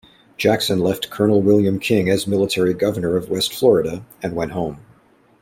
[0.35, 4.79] Jackson left Colonel William King as military governor of West Florida and went home.